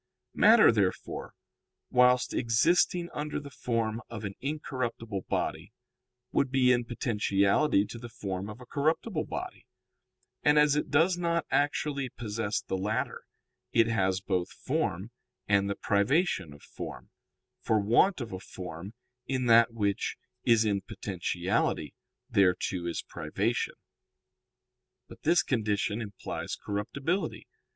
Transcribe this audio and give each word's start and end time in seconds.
_Matter, 0.35 0.71
therefore, 0.71 1.35
whilst 1.91 2.33
existing 2.33 3.11
under 3.13 3.39
the 3.39 3.51
form 3.51 4.01
of 4.09 4.23
an 4.25 4.33
incorruptible 4.41 5.25
body, 5.29 5.73
would 6.31 6.49
be 6.49 6.71
in 6.71 6.85
potentiality 6.85 7.85
to 7.85 7.99
the 7.99 8.09
form 8.09 8.49
of 8.49 8.59
a 8.59 8.65
corruptible 8.65 9.25
body; 9.25 9.67
and 10.41 10.57
as 10.57 10.75
it 10.75 10.89
does 10.89 11.19
not 11.19 11.45
actually 11.51 12.09
possess 12.09 12.61
the 12.63 12.79
latter, 12.79 13.21
it 13.73 13.85
has 13.85 14.21
both 14.21 14.49
form 14.49 15.11
and 15.47 15.69
the 15.69 15.75
privation 15.75 16.51
of 16.51 16.63
form; 16.63 17.11
for 17.61 17.79
want 17.79 18.21
of 18.21 18.33
a 18.33 18.39
form 18.39 18.95
in 19.27 19.45
that 19.45 19.71
which 19.71 20.17
is 20.43 20.65
in 20.65 20.81
potentiality 20.81 21.93
thereto 22.27 22.87
is 22.87 23.03
privation. 23.03 23.75
But 25.07 25.21
this 25.21 25.43
condition 25.43 26.01
implies 26.01 26.55
corruptibility. 26.55 27.45